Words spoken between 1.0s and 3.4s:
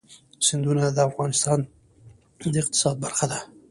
افغانستان د اقتصاد برخه ده.